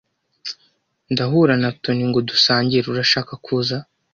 [1.11, 2.85] Ndahura na Toni ngo dusangire.
[2.89, 3.77] Urashaka kuza?